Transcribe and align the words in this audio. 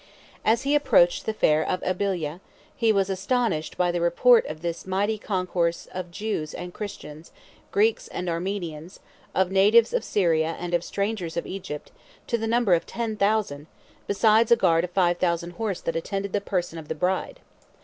As 0.43 0.63
he 0.63 0.73
approached 0.73 1.27
the 1.27 1.31
fair 1.35 1.61
of 1.63 1.83
Abyla, 1.83 2.41
he 2.75 2.91
was 2.91 3.07
astonished 3.07 3.77
by 3.77 3.91
the 3.91 4.01
report 4.01 4.47
of 4.47 4.63
this 4.63 4.87
mighty 4.87 5.19
concourse 5.19 5.87
of 5.93 6.09
Jews 6.09 6.55
and 6.55 6.73
Christians, 6.73 7.31
Greeks, 7.71 8.07
and 8.07 8.27
Armenians, 8.27 8.99
of 9.35 9.51
natives 9.51 9.93
of 9.93 10.03
Syria 10.03 10.55
and 10.59 10.73
of 10.73 10.83
strangers 10.83 11.37
of 11.37 11.45
Egypt, 11.45 11.91
to 12.25 12.39
the 12.39 12.47
number 12.47 12.73
of 12.73 12.87
ten 12.87 13.15
thousand, 13.15 13.67
besides 14.07 14.51
a 14.51 14.55
guard 14.55 14.83
of 14.83 14.89
five 14.89 15.19
thousand 15.19 15.51
horse 15.51 15.81
that 15.81 15.95
attended 15.95 16.33
the 16.33 16.41
person 16.41 16.79
of 16.79 16.87
the 16.87 16.95
bride. 16.95 17.39